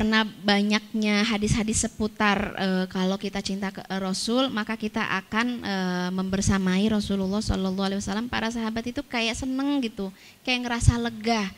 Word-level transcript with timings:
karena 0.00 0.24
banyaknya 0.24 1.28
hadis-hadis 1.28 1.84
seputar 1.84 2.56
e, 2.56 2.68
kalau 2.88 3.20
kita 3.20 3.44
cinta 3.44 3.68
ke 3.68 3.84
Rasul 4.00 4.48
maka 4.48 4.72
kita 4.72 5.04
akan 5.04 5.60
e, 5.60 5.76
membersamai 6.16 6.88
Rasulullah 6.88 7.44
Shallallahu 7.44 7.84
Alaihi 7.84 8.00
Wasallam. 8.00 8.32
Para 8.32 8.48
sahabat 8.48 8.88
itu 8.88 9.04
kayak 9.04 9.36
seneng 9.36 9.76
gitu 9.84 10.08
kayak 10.40 10.64
ngerasa 10.64 10.96
lega. 10.96 11.52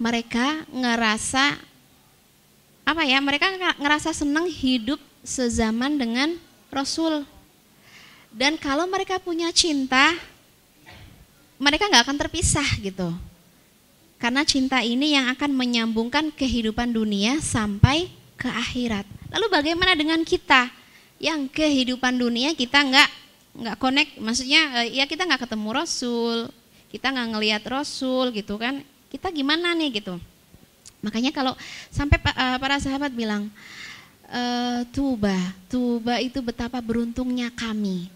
Mereka 0.00 0.64
ngerasa 0.72 1.60
apa 2.88 3.04
ya 3.04 3.20
mereka 3.20 3.52
ngerasa 3.84 4.16
seneng 4.16 4.48
hidup 4.48 4.96
sezaman 5.20 6.00
dengan 6.00 6.40
Rasul. 6.72 7.28
Dan 8.32 8.56
kalau 8.56 8.88
mereka 8.88 9.20
punya 9.20 9.52
cinta 9.52 10.16
mereka 11.60 11.84
nggak 11.84 12.00
akan 12.00 12.16
terpisah 12.16 12.80
gitu 12.80 13.12
karena 14.16 14.42
cinta 14.48 14.80
ini 14.80 15.16
yang 15.16 15.28
akan 15.32 15.52
menyambungkan 15.52 16.32
kehidupan 16.32 16.92
dunia 16.92 17.40
sampai 17.44 18.08
ke 18.40 18.48
akhirat. 18.48 19.04
Lalu 19.32 19.46
bagaimana 19.52 19.92
dengan 19.92 20.20
kita 20.24 20.72
yang 21.20 21.48
kehidupan 21.48 22.16
dunia 22.16 22.52
kita 22.52 22.80
nggak 22.80 23.10
nggak 23.56 23.76
connect, 23.80 24.20
maksudnya 24.20 24.84
eh, 24.84 25.00
ya 25.00 25.04
kita 25.08 25.24
nggak 25.24 25.48
ketemu 25.48 25.68
Rasul, 25.72 26.52
kita 26.92 27.12
nggak 27.12 27.28
ngelihat 27.36 27.62
Rasul 27.64 28.32
gitu 28.32 28.60
kan? 28.60 28.84
Kita 29.08 29.32
gimana 29.32 29.72
nih 29.72 30.00
gitu? 30.00 30.20
Makanya 31.00 31.32
kalau 31.32 31.56
sampai 31.88 32.20
eh, 32.20 32.56
para 32.60 32.76
sahabat 32.80 33.12
bilang 33.12 33.48
e, 34.30 34.42
tuba, 34.90 35.34
tuba 35.70 36.18
itu 36.18 36.42
betapa 36.42 36.82
beruntungnya 36.82 37.50
kami, 37.54 38.10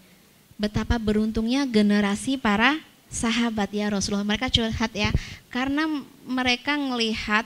betapa 0.59 0.99
beruntungnya 0.99 1.63
generasi 1.67 2.35
para 2.35 2.79
sahabat 3.11 3.69
ya 3.75 3.91
Rasulullah. 3.91 4.25
Mereka 4.25 4.47
curhat 4.47 4.95
ya. 4.95 5.11
Karena 5.51 5.85
mereka 6.23 6.79
melihat 6.79 7.43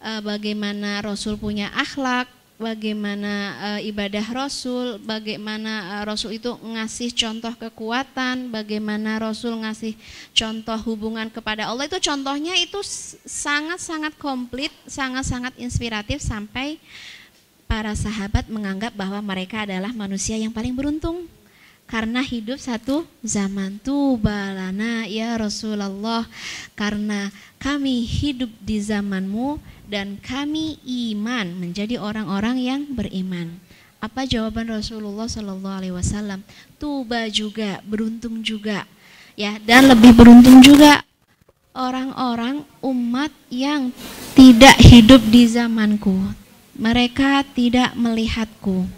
uh, 0.00 0.24
bagaimana 0.24 1.04
Rasul 1.04 1.36
punya 1.36 1.68
akhlak 1.76 2.26
bagaimana 2.62 3.32
uh, 3.58 3.80
ibadah 3.82 4.22
Rasul 4.22 5.02
bagaimana 5.02 5.98
uh, 5.98 6.02
Rasul 6.06 6.38
itu 6.38 6.54
ngasih 6.62 7.10
contoh 7.10 7.50
kekuatan 7.58 8.54
bagaimana 8.54 9.18
Rasul 9.18 9.58
ngasih 9.60 9.98
contoh 10.32 10.78
hubungan 10.88 11.28
kepada 11.28 11.68
Allah. 11.68 11.86
Itu 11.86 12.00
contohnya 12.00 12.56
itu 12.56 12.80
sangat-sangat 13.28 14.16
komplit 14.16 14.72
sangat-sanget 14.88 15.58
inspiratif 15.60 16.24
sampai 16.24 16.80
para 17.66 17.96
sahabat 17.96 18.52
menganggap 18.52 18.92
bahwa 18.92 19.16
mereka 19.24 19.64
adalah 19.64 19.96
manusia 19.96 20.36
yang 20.36 20.52
paling 20.52 20.76
beruntung 20.76 21.24
karena 21.92 22.24
hidup 22.24 22.56
satu 22.56 23.04
zaman 23.20 23.76
tubalana 23.84 25.04
ya 25.04 25.36
Rasulullah 25.36 26.24
karena 26.72 27.28
kami 27.60 28.08
hidup 28.08 28.48
di 28.64 28.80
zamanmu 28.80 29.60
dan 29.92 30.16
kami 30.24 30.80
iman 31.12 31.52
menjadi 31.52 32.00
orang-orang 32.00 32.56
yang 32.56 32.80
beriman. 32.96 33.60
Apa 34.00 34.24
jawaban 34.24 34.72
Rasulullah 34.72 35.28
Shallallahu 35.28 35.78
Alaihi 35.84 35.92
Wasallam? 35.92 36.40
Tuba 36.80 37.28
juga, 37.28 37.84
beruntung 37.84 38.40
juga, 38.40 38.88
ya 39.36 39.60
dan 39.60 39.92
lebih 39.92 40.16
beruntung 40.16 40.64
juga 40.64 41.04
orang-orang 41.76 42.64
umat 42.80 43.30
yang 43.52 43.92
tidak 44.32 44.80
hidup 44.80 45.20
di 45.28 45.44
zamanku. 45.44 46.16
Mereka 46.72 47.44
tidak 47.52 47.92
melihatku 48.00 48.88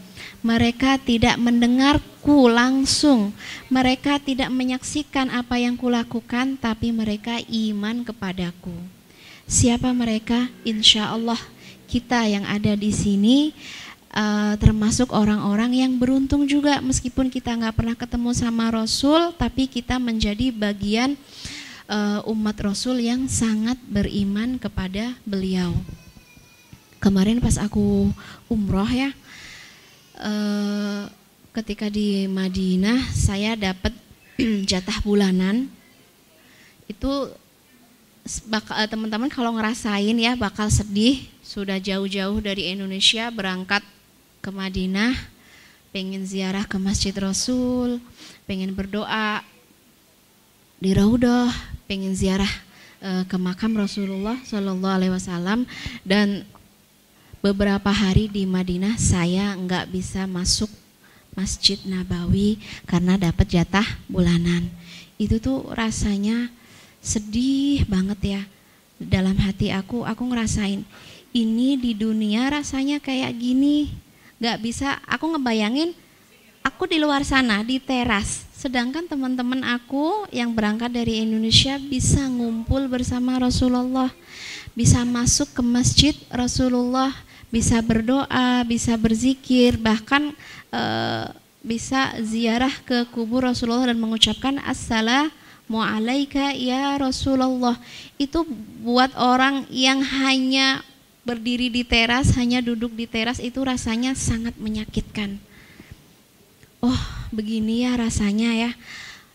mereka 0.44 1.00
tidak 1.00 1.40
mendengarku 1.40 2.13
langsung. 2.48 3.36
Mereka 3.68 4.16
tidak 4.24 4.48
menyaksikan 4.48 5.28
apa 5.28 5.60
yang 5.60 5.76
kulakukan, 5.76 6.56
tapi 6.56 6.88
mereka 6.88 7.36
iman 7.44 8.00
kepadaku. 8.00 8.72
Siapa 9.44 9.92
mereka? 9.92 10.48
Insya 10.64 11.12
Allah 11.12 11.36
kita 11.84 12.24
yang 12.24 12.48
ada 12.48 12.72
di 12.72 12.88
sini 12.88 13.52
uh, 14.16 14.56
termasuk 14.56 15.12
orang-orang 15.12 15.84
yang 15.84 15.92
beruntung 16.00 16.48
juga 16.48 16.80
meskipun 16.80 17.28
kita 17.28 17.52
nggak 17.52 17.76
pernah 17.76 17.96
ketemu 17.98 18.30
sama 18.32 18.72
Rasul, 18.72 19.36
tapi 19.36 19.68
kita 19.68 20.00
menjadi 20.00 20.48
bagian 20.48 21.20
uh, 21.92 22.24
umat 22.32 22.56
Rasul 22.56 23.04
yang 23.04 23.28
sangat 23.28 23.76
beriman 23.84 24.56
kepada 24.56 25.12
beliau. 25.28 25.76
Kemarin 27.04 27.36
pas 27.36 27.60
aku 27.60 28.08
umroh 28.48 28.88
ya, 28.88 29.12
Eh, 30.14 31.04
ketika 31.54 31.86
di 31.86 32.26
Madinah 32.26 33.14
saya 33.14 33.54
dapat 33.54 33.94
jatah 34.70 34.98
bulanan. 35.06 35.70
Itu 36.90 37.30
eh, 38.26 38.88
teman-teman 38.90 39.30
kalau 39.30 39.54
ngerasain 39.54 40.18
ya 40.18 40.34
bakal 40.34 40.66
sedih. 40.68 41.22
Sudah 41.46 41.78
jauh-jauh 41.78 42.42
dari 42.42 42.74
Indonesia 42.74 43.30
berangkat 43.30 43.86
ke 44.42 44.50
Madinah. 44.50 45.14
Pengen 45.94 46.26
ziarah 46.26 46.66
ke 46.66 46.74
Masjid 46.74 47.14
Rasul 47.14 48.02
pengen 48.50 48.74
berdoa 48.74 49.46
di 50.82 50.90
Raudah 50.90 51.54
pengen 51.86 52.18
ziarah 52.18 52.50
e, 52.98 53.22
ke 53.30 53.38
makam 53.38 53.78
Rasulullah 53.78 54.34
Shallallahu 54.42 54.90
Alaihi 54.90 55.14
Wasallam. 55.14 55.70
Dan 56.02 56.42
beberapa 57.38 57.94
hari 57.94 58.26
di 58.26 58.42
Madinah 58.42 58.98
saya 58.98 59.54
nggak 59.54 59.94
bisa 59.94 60.26
masuk 60.26 60.66
Masjid 61.34 61.78
Nabawi 61.86 62.62
karena 62.86 63.18
dapat 63.18 63.50
jatah 63.50 63.86
bulanan. 64.06 64.70
Itu 65.18 65.38
tuh 65.38 65.70
rasanya 65.74 66.50
sedih 67.04 67.86
banget 67.86 68.20
ya. 68.22 68.42
Dalam 68.98 69.36
hati 69.38 69.74
aku, 69.74 70.06
aku 70.06 70.22
ngerasain 70.30 70.86
ini 71.34 71.74
di 71.74 71.92
dunia 71.98 72.46
rasanya 72.48 73.02
kayak 73.02 73.34
gini. 73.34 73.90
Gak 74.38 74.62
bisa, 74.62 75.02
aku 75.06 75.34
ngebayangin 75.34 75.94
aku 76.64 76.88
di 76.88 77.02
luar 77.02 77.26
sana 77.26 77.60
di 77.60 77.82
teras. 77.82 78.46
Sedangkan 78.54 79.04
teman-teman 79.04 79.60
aku 79.66 80.24
yang 80.32 80.56
berangkat 80.56 80.88
dari 80.88 81.20
Indonesia 81.20 81.76
bisa 81.76 82.24
ngumpul 82.30 82.88
bersama 82.88 83.36
Rasulullah. 83.36 84.08
Bisa 84.72 85.04
masuk 85.04 85.52
ke 85.52 85.62
masjid 85.62 86.16
Rasulullah 86.32 87.12
bisa 87.48 87.80
berdoa, 87.80 88.62
bisa 88.68 88.94
berzikir, 88.94 89.76
bahkan 89.80 90.32
e, 90.72 90.82
bisa 91.64 92.12
ziarah 92.20 92.72
ke 92.84 93.08
kubur 93.08 93.48
Rasulullah 93.48 93.88
dan 93.88 93.98
mengucapkan 94.00 94.60
assalamu 94.68 95.80
alaika 95.80 96.52
ya 96.52 96.94
Rasulullah. 97.00 97.80
Itu 98.20 98.44
buat 98.84 99.16
orang 99.16 99.64
yang 99.72 100.04
hanya 100.04 100.84
berdiri 101.24 101.72
di 101.72 101.82
teras, 101.82 102.36
hanya 102.36 102.60
duduk 102.60 102.92
di 102.92 103.08
teras 103.08 103.40
itu 103.40 103.58
rasanya 103.64 104.12
sangat 104.12 104.52
menyakitkan. 104.60 105.40
Oh, 106.84 107.00
begini 107.32 107.88
ya 107.88 107.96
rasanya 107.96 108.52
ya. 108.52 108.70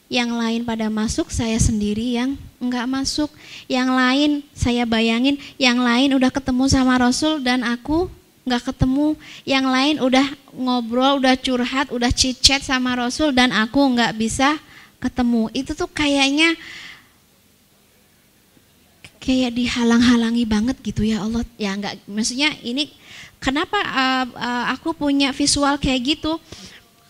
Yang 0.09 0.31
lain 0.37 0.61
pada 0.65 0.89
masuk, 0.93 1.33
saya 1.33 1.57
sendiri 1.57 2.13
yang 2.13 2.37
enggak 2.59 2.85
masuk. 2.85 3.31
Yang 3.65 3.89
lain 3.89 4.31
saya 4.51 4.83
bayangin, 4.83 5.39
yang 5.55 5.79
lain 5.79 6.13
udah 6.13 6.29
ketemu 6.29 6.67
sama 6.67 6.99
Rasul 6.99 7.41
dan 7.41 7.63
aku 7.63 8.11
enggak 8.43 8.69
ketemu. 8.75 9.15
Yang 9.47 9.65
lain 9.65 9.95
udah 10.03 10.27
ngobrol, 10.53 11.23
udah 11.23 11.35
curhat, 11.39 11.89
udah 11.89 12.11
cicet 12.11 12.61
sama 12.61 12.93
Rasul 12.99 13.31
dan 13.31 13.55
aku 13.55 13.79
enggak 13.95 14.13
bisa 14.19 14.59
ketemu. 14.99 15.47
Itu 15.55 15.71
tuh 15.73 15.89
kayaknya 15.89 16.53
kayak 19.19 19.55
dihalang-halangi 19.55 20.43
banget 20.43 20.77
gitu 20.83 21.07
ya 21.07 21.23
Allah. 21.23 21.47
Ya 21.55 21.71
enggak, 21.73 21.97
maksudnya 22.05 22.53
ini 22.61 22.91
kenapa 23.39 23.79
uh, 23.79 24.25
uh, 24.35 24.65
aku 24.75 24.91
punya 24.91 25.31
visual 25.31 25.79
kayak 25.79 26.19
gitu? 26.19 26.37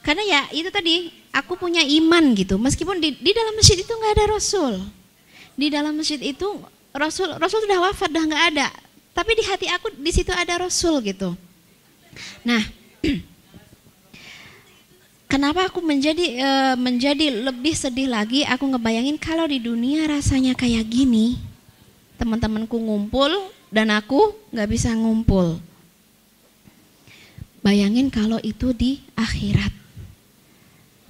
Karena 0.05 0.23
ya 0.23 0.41
itu 0.55 0.69
tadi 0.71 1.09
aku 1.33 1.57
punya 1.57 1.81
iman 1.81 2.37
gitu. 2.37 2.55
Meskipun 2.61 3.01
di, 3.01 3.17
di 3.17 3.31
dalam 3.33 3.57
masjid 3.57 3.77
itu 3.81 3.89
nggak 3.89 4.13
ada 4.15 4.25
Rasul 4.37 4.98
di 5.59 5.67
dalam 5.67 5.99
masjid 5.99 6.19
itu 6.23 6.47
Rasul 6.95 7.35
Rasul 7.35 7.67
sudah 7.67 7.83
wafat 7.83 8.07
dah 8.07 8.23
nggak 8.23 8.45
ada. 8.55 8.67
Tapi 9.11 9.35
di 9.35 9.43
hati 9.43 9.67
aku 9.67 9.91
di 9.99 10.11
situ 10.15 10.31
ada 10.31 10.63
Rasul 10.63 11.03
gitu. 11.03 11.35
Nah 12.47 12.63
kenapa 15.31 15.67
aku 15.67 15.83
menjadi 15.83 16.25
e, 16.39 16.49
menjadi 16.79 17.51
lebih 17.51 17.75
sedih 17.75 18.07
lagi? 18.07 18.47
Aku 18.47 18.71
ngebayangin 18.71 19.19
kalau 19.19 19.43
di 19.43 19.59
dunia 19.59 20.07
rasanya 20.07 20.55
kayak 20.55 20.87
gini 20.87 21.35
teman-temanku 22.15 22.79
ngumpul 22.79 23.51
dan 23.67 23.91
aku 23.91 24.31
nggak 24.55 24.69
bisa 24.71 24.95
ngumpul. 24.95 25.59
Bayangin 27.59 28.07
kalau 28.07 28.39
itu 28.39 28.71
di 28.71 29.03
akhirat. 29.19 29.75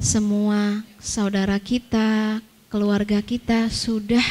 Semua 0.02 0.82
saudara 0.98 1.62
kita 1.62 2.42
keluarga 2.70 3.26
kita 3.26 3.68
sudah 3.74 4.24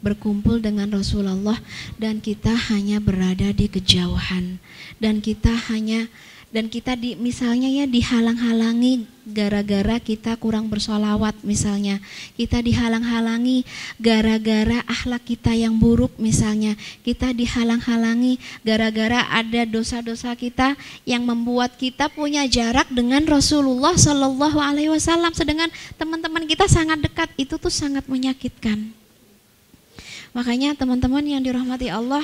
berkumpul 0.00 0.60
dengan 0.60 0.88
Rasulullah 0.88 1.60
dan 2.00 2.24
kita 2.24 2.52
hanya 2.72 2.96
berada 3.00 3.52
di 3.52 3.68
kejauhan. 3.68 4.56
Dan 4.96 5.20
kita 5.20 5.52
hanya 5.68 6.08
dan 6.54 6.70
kita 6.70 6.94
di 6.94 7.18
misalnya 7.18 7.66
ya 7.66 7.82
dihalang-halangi 7.82 9.10
gara-gara 9.26 9.98
kita 9.98 10.38
kurang 10.38 10.70
bersolawat 10.70 11.34
misalnya. 11.42 11.98
Kita 12.38 12.62
dihalang-halangi 12.62 13.66
gara-gara 13.98 14.86
akhlak 14.86 15.26
kita 15.26 15.50
yang 15.50 15.74
buruk 15.82 16.14
misalnya. 16.14 16.78
Kita 17.02 17.34
dihalang-halangi 17.34 18.38
gara-gara 18.62 19.26
ada 19.34 19.66
dosa-dosa 19.66 20.38
kita 20.38 20.78
yang 21.02 21.26
membuat 21.26 21.74
kita 21.74 22.06
punya 22.06 22.46
jarak 22.46 22.86
dengan 22.86 23.26
Rasulullah 23.26 23.98
Shallallahu 23.98 24.62
Alaihi 24.62 24.94
Wasallam. 24.94 25.34
Sedangkan 25.34 25.74
teman-teman 25.98 26.46
kita 26.46 26.70
sangat 26.70 27.02
dekat 27.02 27.34
itu 27.34 27.58
tuh 27.58 27.74
sangat 27.74 28.06
menyakitkan. 28.06 28.94
Makanya 30.30 30.78
teman-teman 30.78 31.26
yang 31.26 31.42
dirahmati 31.42 31.90
Allah 31.90 32.22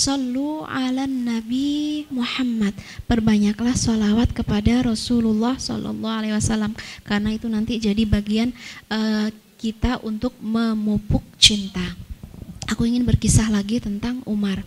Sallu 0.00 0.64
ala 0.64 1.04
Nabi 1.04 2.08
Muhammad. 2.08 2.72
Perbanyaklah 3.04 3.76
sholawat 3.76 4.32
kepada 4.32 4.80
Rasulullah 4.80 5.60
Sallallahu 5.60 6.16
Alaihi 6.24 6.32
Wasallam 6.32 6.72
karena 7.04 7.36
itu 7.36 7.52
nanti 7.52 7.76
jadi 7.76 8.08
bagian 8.08 8.56
uh, 8.88 9.28
kita 9.60 10.00
untuk 10.00 10.32
memupuk 10.40 11.20
cinta. 11.36 11.84
Aku 12.72 12.88
ingin 12.88 13.04
berkisah 13.04 13.52
lagi 13.52 13.76
tentang 13.76 14.24
Umar. 14.24 14.64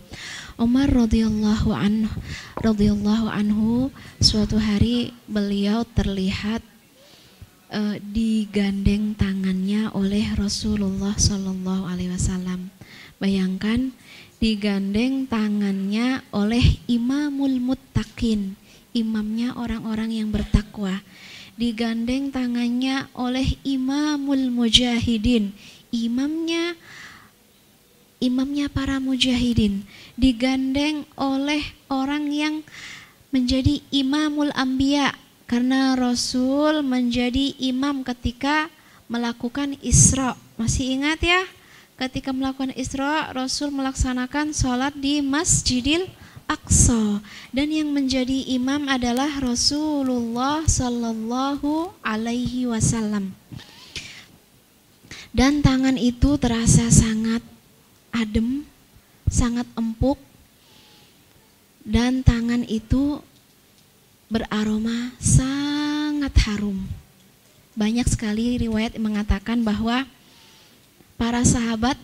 Umar 0.54 0.86
radhiyallahu 0.86 1.74
anhu 1.74 2.14
radhiyallahu 2.62 3.26
anhu 3.26 3.90
suatu 4.22 4.54
hari 4.62 5.10
beliau 5.26 5.82
terlihat 5.82 6.62
uh, 7.74 7.98
digandeng 7.98 9.18
tangannya 9.18 9.90
oleh 9.98 10.30
Rasulullah 10.38 11.18
Sallallahu 11.18 11.90
Alaihi 11.90 12.14
Wasallam. 12.14 12.70
Bayangkan 13.18 13.90
digandeng 14.44 15.24
tangannya 15.24 16.20
oleh 16.28 16.76
imamul 16.84 17.64
muttaqin, 17.64 18.52
imamnya 18.92 19.56
orang-orang 19.56 20.20
yang 20.20 20.28
bertakwa. 20.28 21.00
Digandeng 21.56 22.28
tangannya 22.28 23.08
oleh 23.16 23.56
imamul 23.64 24.52
mujahidin, 24.52 25.56
imamnya 25.88 26.76
imamnya 28.20 28.68
para 28.68 29.00
mujahidin. 29.00 29.88
Digandeng 30.20 31.08
oleh 31.16 31.64
orang 31.88 32.28
yang 32.28 32.60
menjadi 33.32 33.80
imamul 33.96 34.52
ambia 34.52 35.16
karena 35.48 35.96
Rasul 35.96 36.84
menjadi 36.84 37.56
imam 37.64 38.04
ketika 38.04 38.68
melakukan 39.08 39.80
Isra. 39.80 40.36
Masih 40.60 41.00
ingat 41.00 41.24
ya? 41.24 41.48
Ketika 41.98 42.34
melakukan 42.34 42.74
Isra, 42.74 43.30
Rasul 43.30 43.70
melaksanakan 43.70 44.50
sholat 44.50 44.94
di 44.98 45.22
Masjidil 45.22 46.10
Aqsa 46.44 47.24
dan 47.56 47.72
yang 47.72 47.88
menjadi 47.88 48.44
imam 48.52 48.84
adalah 48.84 49.40
Rasulullah 49.40 50.66
Sallallahu 50.68 51.94
Alaihi 52.04 52.68
Wasallam. 52.68 53.32
Dan 55.34 55.64
tangan 55.64 55.98
itu 55.98 56.38
terasa 56.38 56.92
sangat 56.94 57.42
adem, 58.14 58.62
sangat 59.26 59.66
empuk, 59.74 60.20
dan 61.82 62.22
tangan 62.22 62.62
itu 62.70 63.18
beraroma 64.30 65.10
sangat 65.18 66.30
harum. 66.46 66.86
Banyak 67.74 68.06
sekali 68.06 68.54
riwayat 68.62 68.94
mengatakan 69.02 69.66
bahwa 69.66 70.06
para 71.14 71.42
sahabat 71.46 71.96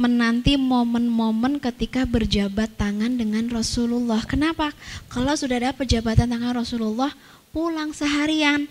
menanti 0.00 0.56
momen-momen 0.56 1.60
ketika 1.60 2.08
berjabat 2.08 2.72
tangan 2.80 3.20
dengan 3.20 3.52
Rasulullah. 3.52 4.24
Kenapa? 4.24 4.72
Kalau 5.12 5.36
sudah 5.36 5.60
ada 5.60 5.76
pejabatan 5.76 6.24
tangan 6.24 6.56
Rasulullah, 6.56 7.12
pulang 7.52 7.92
seharian, 7.92 8.64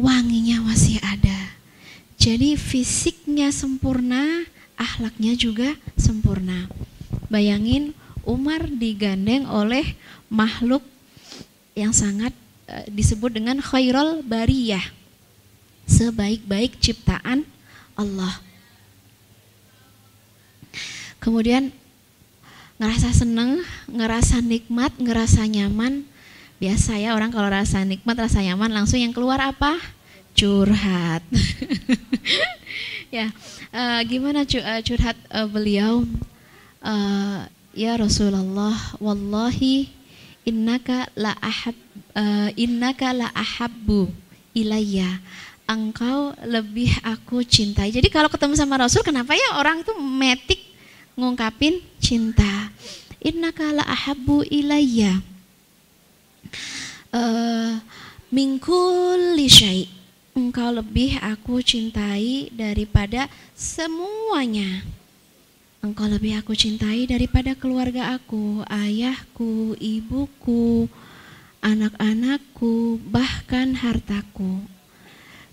wanginya 0.00 0.64
masih 0.64 0.96
ada. 1.04 1.52
Jadi 2.16 2.56
fisiknya 2.56 3.52
sempurna, 3.52 4.48
ahlaknya 4.80 5.36
juga 5.36 5.76
sempurna. 6.00 6.64
Bayangin 7.28 7.92
Umar 8.24 8.72
digandeng 8.72 9.44
oleh 9.44 10.00
makhluk 10.32 10.80
yang 11.76 11.92
sangat 11.92 12.32
e, 12.64 12.88
disebut 12.88 13.36
dengan 13.36 13.60
khairul 13.60 14.24
bariyah. 14.24 14.82
Sebaik-baik 15.88 16.80
ciptaan 16.80 17.44
Allah. 17.98 18.38
Kemudian 21.18 21.74
ngerasa 22.78 23.10
seneng, 23.10 23.66
ngerasa 23.90 24.38
nikmat, 24.38 24.94
ngerasa 25.02 25.50
nyaman. 25.50 26.06
Biasa 26.62 26.98
ya 26.98 27.18
orang 27.18 27.34
kalau 27.34 27.50
rasa 27.50 27.82
nikmat, 27.82 28.14
rasa 28.14 28.38
nyaman 28.42 28.70
langsung 28.70 29.02
yang 29.02 29.10
keluar 29.10 29.42
apa? 29.42 29.78
Curhat. 30.38 31.26
ya, 33.16 33.34
uh, 33.74 34.00
gimana 34.06 34.46
uh, 34.46 34.80
curhat 34.86 35.18
uh, 35.34 35.50
beliau? 35.50 36.06
Uh, 36.78 37.50
ya 37.74 37.98
Rasulullah, 37.98 38.78
wallahi 39.02 39.90
innaka 40.46 41.10
la 41.18 41.34
ahab 41.42 41.74
uh, 42.14 42.50
innaka 42.54 43.10
la 43.10 43.28
ahabbu 43.34 44.08
ilayya 44.54 45.18
engkau 45.68 46.32
lebih 46.48 46.88
aku 47.04 47.44
cintai. 47.44 47.92
Jadi 47.92 48.08
kalau 48.08 48.32
ketemu 48.32 48.56
sama 48.56 48.80
Rasul, 48.80 49.04
kenapa 49.04 49.36
ya 49.36 49.60
orang 49.60 49.84
itu 49.84 49.92
metik 50.00 50.64
ngungkapin 51.12 51.84
cinta? 52.00 52.72
Inna 53.20 53.52
kala 53.52 53.84
ahabu 53.84 54.40
ilayya. 54.48 55.20
Uh, 57.12 57.76
mingkul 58.32 59.36
syai. 59.44 59.92
Engkau 60.32 60.70
lebih 60.70 61.18
aku 61.18 61.60
cintai 61.60 62.48
daripada 62.54 63.26
semuanya. 63.58 64.86
Engkau 65.82 66.06
lebih 66.06 66.38
aku 66.38 66.54
cintai 66.54 67.10
daripada 67.10 67.58
keluarga 67.58 68.14
aku, 68.14 68.62
ayahku, 68.70 69.74
ibuku, 69.82 70.86
anak-anakku, 71.58 73.02
bahkan 73.10 73.74
hartaku. 73.74 74.77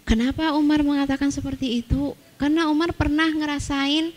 Kenapa 0.06 0.54
Umar 0.54 0.86
mengatakan 0.86 1.34
seperti 1.34 1.82
itu? 1.82 2.14
Karena 2.38 2.70
Umar 2.70 2.94
pernah 2.94 3.26
ngerasain 3.26 4.14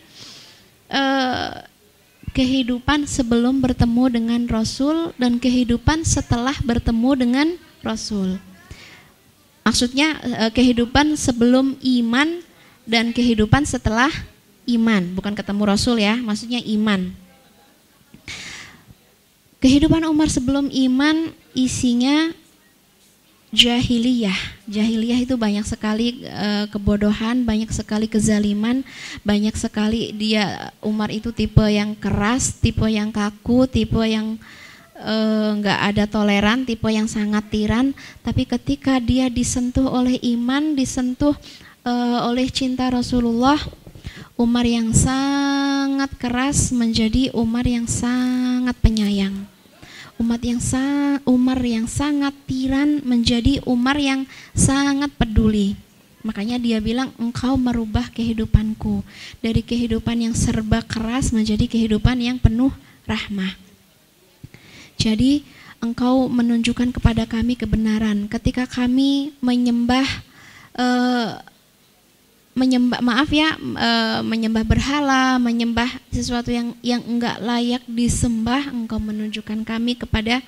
uh, 0.85 1.65
kehidupan 2.29 3.09
sebelum 3.09 3.57
bertemu 3.57 4.21
dengan 4.21 4.41
Rasul 4.45 5.17
dan 5.17 5.41
kehidupan 5.41 6.05
setelah 6.05 6.53
bertemu 6.61 7.11
dengan 7.17 7.47
Rasul. 7.81 8.37
Maksudnya 9.65 10.21
uh, 10.21 10.51
kehidupan 10.53 11.17
sebelum 11.17 11.73
iman 11.81 12.45
dan 12.85 13.09
kehidupan 13.09 13.65
setelah 13.65 14.13
iman, 14.69 15.17
bukan 15.17 15.33
ketemu 15.33 15.73
Rasul 15.73 15.97
ya, 15.97 16.13
maksudnya 16.21 16.61
iman. 16.69 17.09
Kehidupan 19.57 20.05
Umar 20.05 20.29
sebelum 20.29 20.69
iman 20.69 21.33
isinya 21.57 22.29
jahiliyah. 23.49 24.37
Jahiliyah 24.69 25.19
itu 25.25 25.35
banyak 25.35 25.65
sekali 25.65 26.21
e, 26.21 26.69
kebodohan, 26.69 27.41
banyak 27.45 27.69
sekali 27.73 28.05
kezaliman, 28.05 28.85
banyak 29.25 29.53
sekali 29.57 30.13
dia 30.13 30.69
Umar 30.81 31.09
itu 31.09 31.33
tipe 31.33 31.65
yang 31.65 31.97
keras, 31.97 32.57
tipe 32.61 32.85
yang 32.85 33.09
kaku, 33.09 33.65
tipe 33.65 33.99
yang 34.05 34.37
enggak 34.99 35.79
ada 35.79 36.03
toleran, 36.11 36.67
tipe 36.67 36.83
yang 36.91 37.07
sangat 37.07 37.47
tiran, 37.47 37.95
tapi 38.19 38.43
ketika 38.43 38.99
dia 38.99 39.31
disentuh 39.31 39.87
oleh 39.87 40.19
iman, 40.35 40.75
disentuh 40.75 41.31
e, 41.87 41.93
oleh 42.27 42.51
cinta 42.51 42.91
Rasulullah, 42.91 43.57
Umar 44.35 44.67
yang 44.67 44.91
sangat 44.91 46.11
keras 46.19 46.75
menjadi 46.75 47.31
Umar 47.31 47.63
yang 47.63 47.87
sangat 47.87 48.75
penyayang 48.83 49.58
umat 50.19 50.41
yang 50.43 50.59
sang, 50.59 51.23
Umar 51.23 51.63
yang 51.63 51.87
sangat 51.87 52.35
tiran 52.43 52.99
menjadi 53.07 53.63
Umar 53.63 53.95
yang 53.95 54.27
sangat 54.51 55.09
peduli. 55.15 55.79
Makanya 56.19 56.59
dia 56.59 56.83
bilang 56.83 57.15
engkau 57.15 57.55
merubah 57.55 58.11
kehidupanku 58.11 58.99
dari 59.39 59.63
kehidupan 59.63 60.19
yang 60.19 60.35
serba 60.35 60.83
keras 60.83 61.31
menjadi 61.31 61.63
kehidupan 61.63 62.19
yang 62.19 62.35
penuh 62.35 62.75
rahmah. 63.07 63.55
Jadi 64.99 65.47
engkau 65.79 66.27
menunjukkan 66.27 66.91
kepada 66.91 67.23
kami 67.23 67.55
kebenaran 67.55 68.27
ketika 68.27 68.67
kami 68.67 69.31
menyembah 69.39 70.03
uh, 70.75 71.39
menyembah 72.59 72.99
maaf 72.99 73.31
ya 73.31 73.55
e, 73.55 73.89
menyembah 74.27 74.67
berhala, 74.67 75.39
menyembah 75.39 75.87
sesuatu 76.11 76.51
yang 76.51 76.75
yang 76.83 76.99
enggak 77.07 77.39
layak 77.39 77.83
disembah, 77.87 78.67
engkau 78.67 78.99
menunjukkan 78.99 79.63
kami 79.63 79.95
kepada 79.95 80.43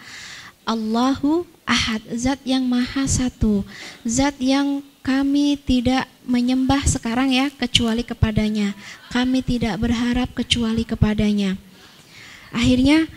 Allahu 0.68 1.48
Ahad, 1.64 2.04
zat 2.20 2.44
yang 2.44 2.68
maha 2.68 3.08
satu, 3.08 3.64
zat 4.04 4.36
yang 4.44 4.84
kami 5.02 5.56
tidak 5.56 6.06
menyembah 6.28 6.84
sekarang 6.84 7.32
ya 7.32 7.48
kecuali 7.48 8.04
kepadanya. 8.04 8.76
Kami 9.10 9.40
tidak 9.40 9.80
berharap 9.80 10.30
kecuali 10.36 10.84
kepadanya. 10.84 11.56
Akhirnya 12.52 13.08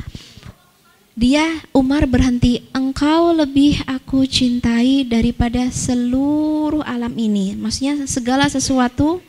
dia 1.14 1.62
Umar 1.70 2.10
berhenti, 2.10 2.66
engkau 2.74 3.30
lebih 3.30 3.78
aku 3.86 4.26
cintai 4.26 5.06
daripada 5.06 5.70
seluruh 5.70 6.82
alam 6.82 7.14
ini. 7.14 7.54
Maksudnya 7.54 8.02
segala 8.10 8.50
sesuatu 8.50 9.22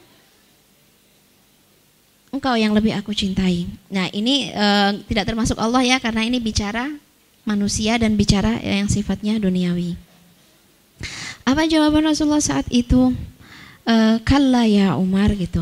engkau 2.34 2.58
yang 2.58 2.74
lebih 2.74 2.90
aku 2.98 3.14
cintai. 3.14 3.70
Nah, 3.94 4.10
ini 4.10 4.50
e, 4.50 4.68
tidak 5.06 5.30
termasuk 5.30 5.62
Allah 5.62 5.86
ya 5.86 5.98
karena 6.02 6.26
ini 6.26 6.42
bicara 6.42 6.90
manusia 7.46 8.02
dan 8.02 8.18
bicara 8.18 8.58
yang 8.66 8.90
sifatnya 8.90 9.38
duniawi. 9.38 9.94
Apa 11.46 11.70
jawaban 11.70 12.10
Rasulullah 12.10 12.42
saat 12.42 12.66
itu? 12.74 13.14
E, 13.86 14.20
Kalla 14.26 14.66
ya 14.66 14.98
Umar 14.98 15.32
gitu. 15.38 15.62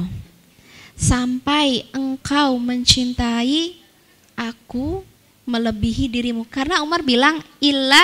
Sampai 0.95 1.83
engkau 1.91 2.55
mencintai 2.55 3.75
aku 4.39 5.03
melebihi 5.43 6.11
dirimu. 6.11 6.47
Karena 6.47 6.83
Umar 6.83 7.03
bilang 7.03 7.39
illa 7.59 8.03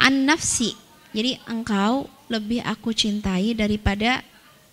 an 0.00 0.28
nafsi. 0.28 0.74
Jadi 1.12 1.36
engkau 1.44 2.08
lebih 2.32 2.64
aku 2.64 2.96
cintai 2.96 3.52
daripada 3.52 4.24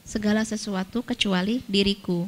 segala 0.07 0.47
sesuatu 0.47 1.03
kecuali 1.03 1.59
diriku. 1.67 2.25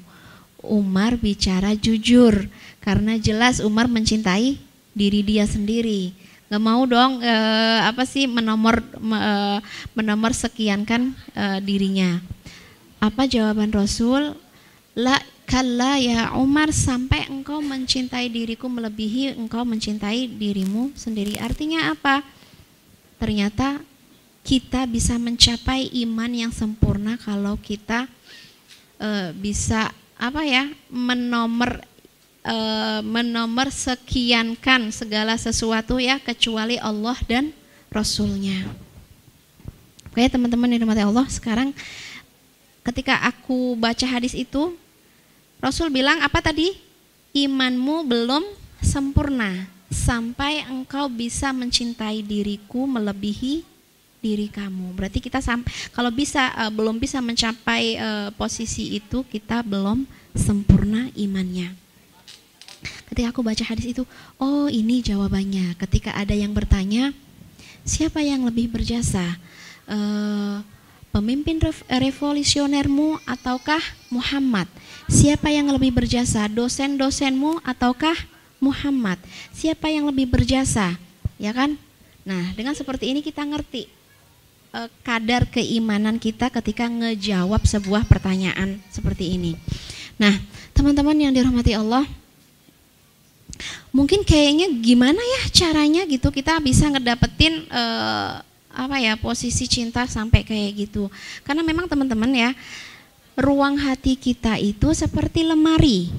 Umar 0.61 1.17
bicara 1.17 1.73
jujur 1.73 2.45
karena 2.77 3.17
jelas 3.17 3.57
Umar 3.63 3.89
mencintai 3.89 4.61
diri 4.93 5.25
dia 5.25 5.50
sendiri. 5.50 6.13
Nggak 6.51 6.61
mau 6.61 6.83
dong 6.83 7.23
e, 7.23 7.35
apa 7.81 8.03
sih 8.03 8.27
menomor 8.27 8.83
me, 9.00 9.17
eh, 9.17 9.59
menomor 9.95 10.35
sekiankan 10.35 11.15
e, 11.31 11.43
dirinya. 11.63 12.19
Apa 13.01 13.25
jawaban 13.25 13.71
Rasul? 13.71 14.35
La 14.93 15.15
Kalla 15.51 16.00
ya 16.00 16.31
Umar 16.39 16.72
sampai 16.72 17.27
engkau 17.27 17.60
mencintai 17.60 18.31
diriku 18.31 18.72
melebihi 18.72 19.36
engkau 19.36 19.67
mencintai 19.67 20.31
dirimu 20.31 20.96
sendiri. 20.96 21.36
Artinya 21.43 21.91
apa? 21.91 22.24
Ternyata 23.20 23.84
kita 24.48 24.88
bisa 24.88 25.20
mencapai 25.20 25.91
iman 26.08 26.31
yang 26.31 26.55
sempurna 26.55 27.20
kalau 27.20 27.60
kita 27.60 28.08
e, 28.96 29.36
bisa 29.36 29.91
apa 30.15 30.39
ya 30.48 30.72
menomor 30.88 31.84
e, 32.48 32.55
menomor 33.03 33.67
sekiankan 33.67 34.88
segala 34.96 35.36
sesuatu 35.36 36.00
ya 36.00 36.15
kecuali 36.24 36.79
Allah 36.79 37.20
dan 37.27 37.51
Rasulnya. 37.91 38.72
Oke 40.15 40.31
teman-teman 40.31 40.72
yang 40.72 40.88
dirahmati 40.88 41.03
Allah 41.03 41.27
sekarang 41.27 41.75
ketika 42.88 43.20
aku 43.27 43.75
baca 43.75 44.08
hadis 44.08 44.31
itu 44.31 44.79
Rasul 45.62 45.94
bilang 45.94 46.18
apa 46.25 46.41
tadi? 46.41 46.74
Imanmu 47.38 48.10
belum 48.10 48.41
sempurna 48.82 49.70
sampai 49.94 50.65
engkau 50.65 51.06
bisa 51.06 51.53
mencintai 51.53 52.25
diriku 52.25 52.89
melebihi 52.89 53.62
diri 54.25 54.50
kamu. 54.50 54.98
Berarti 54.98 55.22
kita 55.22 55.38
kalau 55.94 56.10
bisa 56.10 56.50
uh, 56.58 56.74
belum 56.74 56.98
bisa 56.98 57.22
mencapai 57.22 57.94
uh, 58.01 58.30
posisi 58.34 58.98
itu 58.98 59.22
kita 59.22 59.62
belum 59.62 60.10
sempurna 60.34 61.13
imannya. 61.13 61.77
Ketika 63.13 63.30
aku 63.30 63.46
baca 63.46 63.62
hadis 63.62 63.94
itu, 63.94 64.03
oh 64.41 64.65
ini 64.65 65.06
jawabannya. 65.06 65.77
Ketika 65.77 66.18
ada 66.18 66.34
yang 66.34 66.58
bertanya, 66.58 67.13
siapa 67.86 68.25
yang 68.25 68.50
lebih 68.50 68.74
berjasa? 68.74 69.38
Uh, 69.86 70.65
pemimpin 71.12 71.60
revolusionermu 71.88 73.20
ataukah 73.27 73.84
Muhammad? 74.10 74.65
Siapa 75.12 75.51
yang 75.51 75.68
lebih 75.70 75.91
berjasa, 75.91 76.48
dosen-dosenmu 76.48 77.62
ataukah 77.68 78.15
Muhammad? 78.63 79.20
Siapa 79.51 79.91
yang 79.91 80.08
lebih 80.08 80.32
berjasa? 80.32 80.96
Ya 81.36 81.51
kan? 81.51 81.75
Nah, 82.24 82.56
dengan 82.56 82.74
seperti 82.74 83.12
ini 83.12 83.20
kita 83.20 83.44
ngerti 83.44 83.91
eh, 84.72 84.89
kadar 85.03 85.46
keimanan 85.51 86.15
kita 86.18 86.48
ketika 86.50 86.88
ngejawab 86.88 87.62
sebuah 87.68 88.08
pertanyaan 88.08 88.80
seperti 88.88 89.36
ini. 89.36 89.53
Nah, 90.15 90.32
teman-teman 90.72 91.18
yang 91.18 91.34
dirahmati 91.34 91.74
Allah, 91.75 92.06
mungkin 93.91 94.24
kayaknya 94.24 94.72
gimana 94.80 95.20
ya 95.20 95.41
caranya 95.51 96.08
gitu 96.08 96.32
kita 96.32 96.58
bisa 96.63 96.88
ngedapetin 96.88 97.68
uh, 97.68 98.39
apa 98.71 98.97
ya 98.99 99.19
posisi 99.19 99.67
cinta 99.67 100.07
sampai 100.07 100.43
kayak 100.47 100.71
gitu. 100.87 101.11
Karena 101.43 101.61
memang 101.61 101.87
teman-teman 101.87 102.31
ya, 102.31 102.49
ruang 103.35 103.79
hati 103.79 104.15
kita 104.19 104.59
itu 104.59 104.91
seperti 104.91 105.47
lemari, 105.47 106.11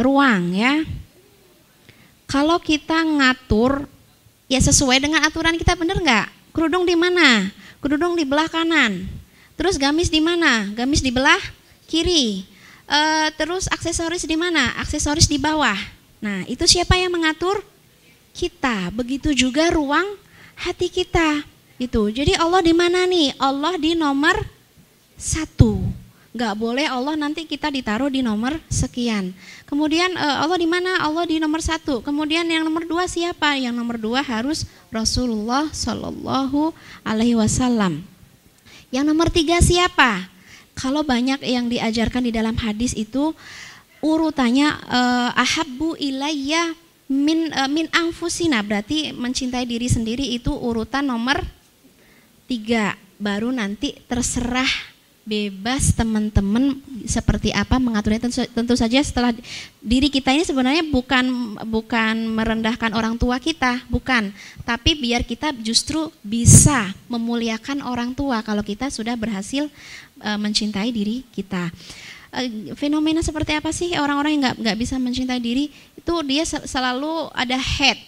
ruang 0.00 0.52
ya. 0.56 0.84
Kalau 2.28 2.60
kita 2.60 3.00
ngatur, 3.00 3.88
ya 4.52 4.60
sesuai 4.60 5.00
dengan 5.00 5.24
aturan 5.24 5.56
kita 5.56 5.76
bener 5.76 5.96
nggak? 6.00 6.28
Kerudung 6.52 6.84
di 6.84 6.96
mana? 6.96 7.48
Kerudung 7.80 8.18
di 8.18 8.24
belah 8.28 8.50
kanan. 8.52 9.08
Terus 9.56 9.80
gamis 9.80 10.12
di 10.12 10.20
mana? 10.20 10.68
Gamis 10.76 11.00
di 11.00 11.08
belah 11.08 11.40
kiri. 11.88 12.44
E, 12.88 13.00
terus 13.40 13.64
aksesoris 13.70 14.28
di 14.28 14.36
mana? 14.36 14.76
Aksesoris 14.76 15.24
di 15.24 15.40
bawah. 15.40 15.76
Nah 16.20 16.44
itu 16.50 16.68
siapa 16.68 16.98
yang 17.00 17.14
mengatur? 17.14 17.64
Kita. 18.36 18.92
Begitu 18.92 19.32
juga 19.32 19.72
ruang 19.72 20.04
hati 20.58 20.90
kita. 20.90 21.42
Itu. 21.78 22.10
Jadi 22.10 22.34
Allah 22.34 22.60
di 22.60 22.74
mana 22.74 23.06
nih? 23.06 23.38
Allah 23.38 23.74
di 23.78 23.94
nomor 23.94 24.34
satu 25.18 25.78
nggak 26.38 26.54
boleh 26.54 26.86
Allah 26.86 27.18
nanti 27.18 27.42
kita 27.48 27.66
ditaruh 27.66 28.06
di 28.06 28.22
nomor 28.22 28.62
sekian. 28.70 29.34
Kemudian 29.66 30.14
eh, 30.14 30.36
Allah 30.38 30.54
di 30.54 30.68
mana? 30.70 31.02
Allah 31.02 31.26
di 31.26 31.42
nomor 31.42 31.58
satu. 31.58 31.98
Kemudian 31.98 32.46
yang 32.46 32.62
nomor 32.62 32.86
dua 32.86 33.10
siapa? 33.10 33.58
Yang 33.58 33.74
nomor 33.74 33.98
dua 33.98 34.20
harus 34.22 34.62
Rasulullah 34.94 35.66
Shallallahu 35.74 36.70
Alaihi 37.02 37.34
Wasallam. 37.34 38.06
Yang 38.94 39.04
nomor 39.10 39.34
tiga 39.34 39.58
siapa? 39.58 40.30
Kalau 40.78 41.02
banyak 41.02 41.42
yang 41.42 41.66
diajarkan 41.66 42.22
di 42.22 42.30
dalam 42.30 42.54
hadis 42.54 42.94
itu 42.94 43.34
urutannya 43.98 44.78
uh, 44.86 45.34
ahabbu 45.34 45.98
ilayya 45.98 46.70
min 47.10 47.50
uh, 47.50 47.66
min 47.66 47.90
anfusina 47.90 48.62
berarti 48.62 49.10
mencintai 49.10 49.66
diri 49.66 49.90
sendiri 49.90 50.22
itu 50.38 50.54
urutan 50.54 51.02
nomor 51.02 51.42
tiga 52.48 52.96
baru 53.20 53.52
nanti 53.52 53.92
terserah 54.08 54.96
bebas 55.28 55.92
teman-teman 55.92 56.80
seperti 57.04 57.52
apa 57.52 57.76
mengaturnya. 57.76 58.24
Tentu, 58.24 58.48
tentu 58.48 58.74
saja 58.80 58.96
setelah 59.04 59.36
diri 59.84 60.08
kita 60.08 60.32
ini 60.32 60.48
sebenarnya 60.48 60.80
bukan 60.88 61.60
bukan 61.68 62.32
merendahkan 62.32 62.96
orang 62.96 63.20
tua 63.20 63.36
kita 63.36 63.84
bukan. 63.92 64.32
Tapi 64.64 64.96
biar 64.96 65.28
kita 65.28 65.52
justru 65.60 66.08
bisa 66.24 66.96
memuliakan 67.12 67.84
orang 67.84 68.16
tua 68.16 68.40
kalau 68.40 68.64
kita 68.64 68.88
sudah 68.88 69.12
berhasil 69.20 69.68
e, 70.16 70.30
mencintai 70.40 70.88
diri 70.88 71.28
kita. 71.28 71.68
E, 72.32 72.72
fenomena 72.72 73.20
seperti 73.20 73.52
apa 73.52 73.68
sih 73.68 73.92
orang-orang 74.00 74.40
yang 74.40 74.42
nggak 74.48 74.56
nggak 74.64 74.78
bisa 74.80 74.96
mencintai 74.96 75.44
diri? 75.44 75.68
Itu 75.92 76.24
dia 76.24 76.48
selalu 76.48 77.28
ada 77.36 77.60
head. 77.60 78.00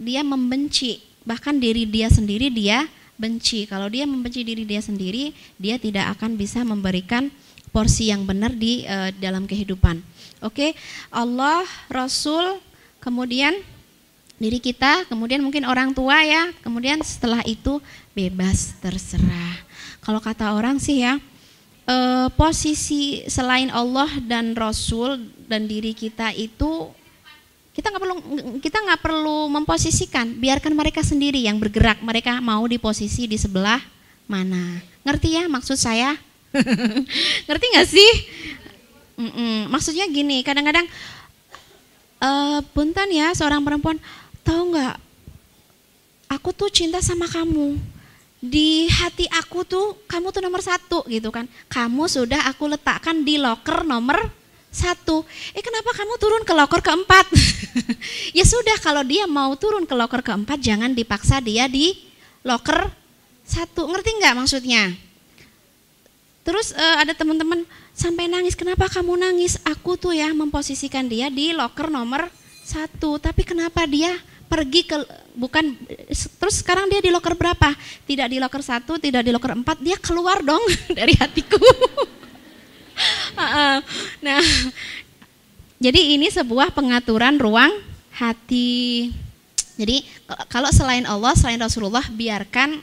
Dia 0.00 0.24
membenci. 0.24 1.04
Bahkan 1.28 1.60
diri 1.60 1.84
dia 1.84 2.08
sendiri 2.08 2.48
dia 2.48 2.88
benci. 3.14 3.66
Kalau 3.66 3.86
dia 3.90 4.04
membenci 4.06 4.42
diri 4.42 4.66
dia 4.66 4.82
sendiri, 4.82 5.34
dia 5.58 5.78
tidak 5.78 6.18
akan 6.18 6.34
bisa 6.34 6.62
memberikan 6.66 7.30
porsi 7.74 8.14
yang 8.14 8.22
benar 8.22 8.54
di 8.54 8.86
uh, 8.86 9.10
dalam 9.18 9.50
kehidupan. 9.50 9.98
Oke, 10.44 10.54
okay? 10.54 10.70
Allah, 11.10 11.66
Rasul, 11.90 12.62
kemudian 13.02 13.54
diri 14.38 14.58
kita, 14.58 15.06
kemudian 15.10 15.42
mungkin 15.42 15.66
orang 15.66 15.94
tua 15.94 16.22
ya, 16.22 16.50
kemudian 16.62 17.02
setelah 17.02 17.42
itu 17.46 17.82
bebas 18.14 18.78
terserah. 18.78 19.58
Kalau 20.04 20.20
kata 20.20 20.54
orang 20.54 20.78
sih 20.78 21.02
ya, 21.02 21.18
uh, 21.88 22.28
posisi 22.34 23.24
selain 23.26 23.72
Allah 23.72 24.10
dan 24.22 24.52
Rasul 24.54 25.30
dan 25.48 25.66
diri 25.66 25.96
kita 25.96 26.30
itu 26.34 26.92
kita 27.74 27.90
nggak 27.90 28.02
perlu 28.06 28.16
kita 28.62 28.78
nggak 28.86 29.00
perlu 29.02 29.50
memposisikan, 29.50 30.30
biarkan 30.38 30.72
mereka 30.78 31.02
sendiri 31.02 31.42
yang 31.42 31.58
bergerak. 31.58 31.98
Mereka 32.06 32.38
mau 32.38 32.62
di 32.70 32.78
posisi 32.78 33.26
di 33.26 33.34
sebelah 33.34 33.82
mana. 34.30 34.78
Ngerti 35.02 35.34
ya 35.34 35.50
maksud 35.50 35.74
saya? 35.74 36.14
Ngerti 37.50 37.66
nggak 37.74 37.88
sih? 37.90 38.12
Mm 39.18 39.30
-mm. 39.30 39.56
Maksudnya 39.74 40.06
gini, 40.06 40.46
kadang-kadang 40.46 40.86
uh, 42.22 42.62
punten 42.70 43.10
ya 43.10 43.34
seorang 43.34 43.58
perempuan, 43.66 43.98
tahu 44.46 44.78
nggak? 44.78 44.94
Aku 46.30 46.54
tuh 46.54 46.70
cinta 46.70 47.02
sama 47.02 47.26
kamu. 47.26 47.74
Di 48.38 48.86
hati 48.86 49.26
aku 49.34 49.66
tuh 49.66 49.98
kamu 50.06 50.30
tuh 50.30 50.42
nomor 50.46 50.62
satu 50.62 51.02
gitu 51.10 51.34
kan. 51.34 51.50
Kamu 51.66 52.06
sudah 52.06 52.46
aku 52.46 52.70
letakkan 52.70 53.26
di 53.26 53.34
locker 53.34 53.82
nomor 53.82 54.43
satu. 54.74 55.22
Eh 55.54 55.62
kenapa 55.62 55.94
kamu 55.94 56.14
turun 56.18 56.42
ke 56.42 56.52
loker 56.52 56.82
keempat? 56.82 57.26
ya 58.38 58.44
sudah 58.44 58.76
kalau 58.82 59.06
dia 59.06 59.24
mau 59.30 59.54
turun 59.54 59.86
ke 59.86 59.94
loker 59.94 60.20
keempat 60.20 60.58
jangan 60.58 60.90
dipaksa 60.90 61.38
dia 61.38 61.70
di 61.70 61.94
loker 62.42 62.90
satu. 63.46 63.86
Ngerti 63.86 64.10
nggak 64.18 64.34
maksudnya? 64.34 64.90
Terus 66.44 66.76
uh, 66.76 66.96
ada 67.00 67.14
teman-teman 67.16 67.64
sampai 67.94 68.28
nangis. 68.28 68.52
Kenapa 68.58 68.90
kamu 68.90 69.16
nangis? 69.16 69.56
Aku 69.64 69.96
tuh 69.96 70.12
ya 70.12 70.28
memposisikan 70.34 71.06
dia 71.06 71.30
di 71.30 71.54
loker 71.54 71.88
nomor 71.88 72.28
satu. 72.66 73.16
Tapi 73.16 73.46
kenapa 73.46 73.88
dia 73.88 74.12
pergi 74.44 74.84
ke 74.84 74.96
bukan 75.34 75.74
terus 76.38 76.60
sekarang 76.60 76.86
dia 76.92 77.00
di 77.00 77.08
loker 77.08 77.32
berapa? 77.32 77.72
Tidak 78.04 78.28
di 78.28 78.36
loker 78.36 78.60
satu, 78.60 79.00
tidak 79.00 79.24
di 79.24 79.32
loker 79.32 79.56
empat, 79.56 79.80
dia 79.80 79.96
keluar 79.96 80.44
dong 80.44 80.60
dari 80.98 81.16
hatiku. 81.16 81.58
Nah, 84.24 84.42
jadi 85.78 86.00
ini 86.16 86.28
sebuah 86.32 86.72
pengaturan 86.72 87.36
ruang 87.36 87.72
hati. 88.14 89.10
Jadi 89.74 90.06
kalau 90.46 90.70
selain 90.70 91.02
Allah, 91.04 91.34
selain 91.34 91.58
Rasulullah, 91.58 92.06
biarkan 92.08 92.78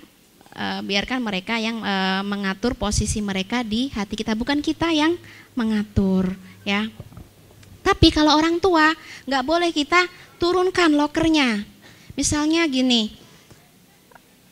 uh, 0.55 0.81
biarkan 0.83 1.23
mereka 1.23 1.55
yang 1.55 1.79
uh, 1.79 2.21
mengatur 2.27 2.75
posisi 2.75 3.23
mereka 3.23 3.63
di 3.63 3.87
hati 3.95 4.19
kita, 4.19 4.35
bukan 4.35 4.59
kita 4.59 4.91
yang 4.91 5.15
mengatur, 5.55 6.35
ya. 6.67 6.87
Tapi 7.81 8.13
kalau 8.13 8.37
orang 8.37 8.61
tua, 8.61 8.93
nggak 9.25 9.43
boleh 9.43 9.71
kita 9.73 10.05
turunkan 10.37 10.93
lokernya. 10.93 11.65
Misalnya 12.13 12.67
gini, 12.67 13.15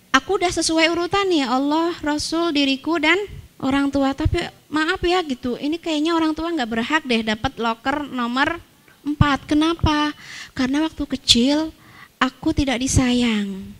aku 0.09 0.39
udah 0.39 0.49
sesuai 0.49 0.89
urutan 0.89 1.27
nih 1.29 1.45
Allah, 1.45 1.93
Rasul, 2.01 2.55
diriku 2.55 2.97
dan 2.97 3.19
orang 3.61 3.93
tua. 3.93 4.15
Tapi 4.15 4.58
maaf 4.69 5.01
ya 5.01 5.19
gitu, 5.25 5.57
ini 5.57 5.81
kayaknya 5.81 6.13
orang 6.13 6.37
tua 6.37 6.53
nggak 6.53 6.69
berhak 6.69 7.03
deh 7.03 7.25
dapat 7.25 7.57
loker 7.57 8.05
nomor 8.07 8.61
4. 9.03 9.49
Kenapa? 9.49 10.13
Karena 10.53 10.85
waktu 10.85 11.03
kecil 11.17 11.73
aku 12.21 12.53
tidak 12.53 12.83
disayang. 12.83 13.73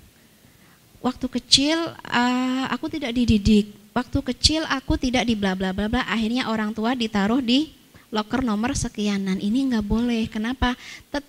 Waktu 1.00 1.32
kecil 1.32 1.78
uh, 1.96 2.66
aku 2.72 2.92
tidak 2.92 3.16
dididik. 3.16 3.72
Waktu 3.96 4.20
kecil 4.34 4.62
aku 4.68 5.00
tidak 5.00 5.28
di 5.28 5.36
bla 5.36 5.56
bla 5.56 5.72
bla 5.72 5.88
bla. 5.88 6.04
Akhirnya 6.08 6.52
orang 6.52 6.76
tua 6.76 6.96
ditaruh 6.96 7.40
di 7.40 7.72
loker 8.12 8.44
nomor 8.44 8.76
sekianan. 8.76 9.40
Ini 9.40 9.76
nggak 9.76 9.86
boleh. 9.86 10.28
Kenapa? 10.28 10.76
Tet 11.12 11.24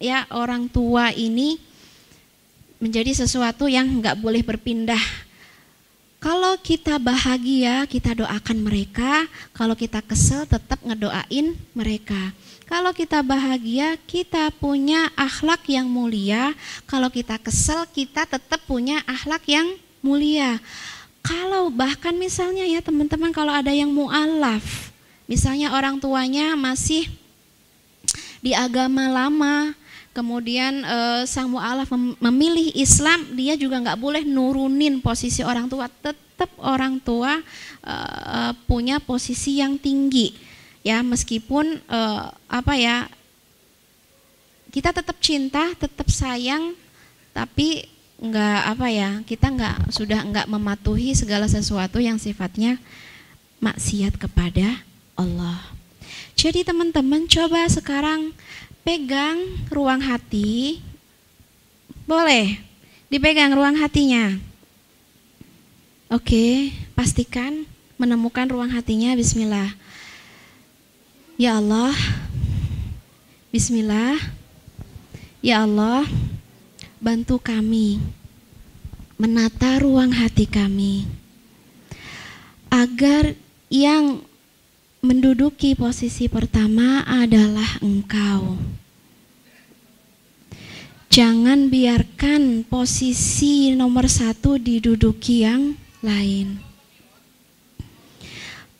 ya 0.00 0.24
orang 0.32 0.64
tua 0.72 1.12
ini 1.12 1.60
menjadi 2.80 3.12
sesuatu 3.12 3.68
yang 3.68 4.00
nggak 4.00 4.16
boleh 4.18 4.40
berpindah. 4.40 5.29
Kalau 6.20 6.52
kita 6.60 7.00
bahagia, 7.00 7.88
kita 7.88 8.12
doakan 8.12 8.60
mereka. 8.60 9.24
Kalau 9.56 9.72
kita 9.72 10.04
kesel, 10.04 10.44
tetap 10.44 10.76
ngedoain 10.84 11.56
mereka. 11.72 12.36
Kalau 12.68 12.92
kita 12.92 13.24
bahagia, 13.24 13.96
kita 14.04 14.52
punya 14.52 15.08
akhlak 15.16 15.64
yang 15.64 15.88
mulia. 15.88 16.52
Kalau 16.84 17.08
kita 17.08 17.40
kesel, 17.40 17.88
kita 17.88 18.28
tetap 18.28 18.60
punya 18.68 19.00
akhlak 19.08 19.48
yang 19.48 19.64
mulia. 20.04 20.60
Kalau 21.24 21.72
bahkan 21.72 22.12
misalnya 22.12 22.68
ya 22.68 22.84
teman-teman, 22.84 23.32
kalau 23.32 23.56
ada 23.56 23.72
yang 23.72 23.88
mualaf, 23.88 24.92
misalnya 25.24 25.72
orang 25.72 25.96
tuanya 25.96 26.52
masih 26.52 27.08
di 28.44 28.52
agama 28.52 29.08
lama, 29.08 29.72
kemudian 30.20 30.84
uh, 30.84 31.24
sang 31.24 31.48
mu'alaf 31.48 31.88
memilih 32.20 32.76
Islam, 32.76 33.32
dia 33.32 33.56
juga 33.56 33.80
nggak 33.80 33.96
boleh 33.96 34.20
nurunin 34.28 35.00
posisi 35.00 35.40
orang 35.40 35.64
tua, 35.64 35.88
tetap 35.88 36.52
orang 36.60 37.00
tua 37.00 37.40
uh, 37.80 38.52
punya 38.68 39.00
posisi 39.00 39.64
yang 39.64 39.80
tinggi, 39.80 40.36
ya 40.84 41.00
meskipun 41.00 41.80
uh, 41.88 42.28
apa 42.52 42.76
ya 42.76 43.08
kita 44.68 44.92
tetap 44.92 45.16
cinta, 45.24 45.72
tetap 45.72 46.12
sayang, 46.12 46.76
tapi 47.32 47.88
nggak 48.20 48.60
apa 48.76 48.86
ya 48.92 49.10
kita 49.24 49.48
nggak 49.48 49.96
sudah 49.96 50.20
nggak 50.28 50.44
mematuhi 50.52 51.16
segala 51.16 51.48
sesuatu 51.48 51.96
yang 51.96 52.20
sifatnya 52.20 52.76
maksiat 53.56 54.20
kepada 54.20 54.84
Allah. 55.16 55.80
Jadi 56.36 56.60
teman-teman 56.64 57.24
coba 57.24 57.64
sekarang 57.72 58.36
pegang 58.82 59.38
ruang 59.68 60.00
hati. 60.00 60.80
Boleh 62.08 62.58
dipegang 63.10 63.54
ruang 63.54 63.78
hatinya. 63.78 64.38
Oke, 66.10 66.74
pastikan 66.98 67.66
menemukan 67.94 68.50
ruang 68.50 68.70
hatinya. 68.74 69.14
Bismillah. 69.14 69.70
Ya 71.38 71.56
Allah, 71.56 71.94
Bismillah. 73.50 74.18
Ya 75.40 75.64
Allah, 75.64 76.04
bantu 77.00 77.40
kami 77.40 77.96
menata 79.20 79.80
ruang 79.80 80.16
hati 80.16 80.48
kami 80.48 81.04
agar 82.72 83.36
yang 83.68 84.24
menduduki 85.00 85.72
posisi 85.72 86.28
pertama 86.28 87.00
adalah 87.08 87.80
engkau. 87.80 88.60
Jangan 91.10 91.72
biarkan 91.72 92.62
posisi 92.68 93.74
nomor 93.74 94.06
satu 94.06 94.60
diduduki 94.60 95.42
yang 95.42 95.74
lain. 96.04 96.60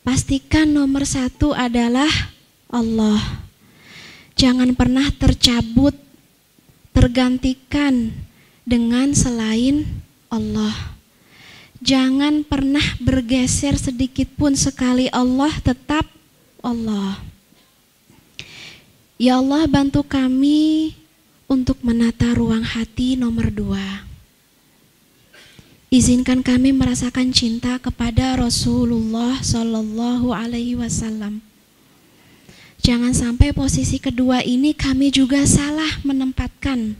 Pastikan 0.01 0.71
nomor 0.71 1.03
satu 1.03 1.51
adalah 1.51 2.09
Allah. 2.71 3.19
Jangan 4.39 4.73
pernah 4.77 5.11
tercabut, 5.11 5.93
tergantikan 6.95 8.15
dengan 8.63 9.11
selain 9.11 9.85
Allah. 10.31 11.00
Jangan 11.81 12.45
pernah 12.45 12.85
bergeser 13.01 13.73
sedikit 13.73 14.29
pun 14.37 14.53
sekali 14.53 15.09
Allah 15.09 15.49
tetap 15.65 16.05
Allah. 16.61 17.17
Ya 19.17 19.41
Allah 19.41 19.65
bantu 19.65 20.05
kami 20.05 20.93
untuk 21.49 21.81
menata 21.81 22.37
ruang 22.37 22.61
hati 22.61 23.17
nomor 23.17 23.49
dua. 23.49 24.05
Izinkan 25.91 26.45
kami 26.45 26.71
merasakan 26.71 27.33
cinta 27.35 27.75
kepada 27.81 28.39
Rasulullah 28.39 29.41
Shallallahu 29.41 30.31
Alaihi 30.31 30.79
Wasallam. 30.79 31.41
Jangan 32.81 33.11
sampai 33.11 33.51
posisi 33.51 33.97
kedua 33.97 34.45
ini 34.45 34.71
kami 34.71 35.09
juga 35.09 35.43
salah 35.43 35.99
menempatkan 36.05 36.97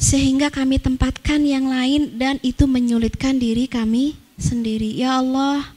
sehingga 0.00 0.48
kami 0.48 0.80
tempatkan 0.80 1.44
yang 1.44 1.68
lain 1.68 2.16
dan 2.16 2.40
itu 2.40 2.64
menyulitkan 2.64 3.36
diri 3.36 3.68
kami 3.68 4.16
sendiri. 4.40 4.96
Ya 4.96 5.20
Allah, 5.20 5.76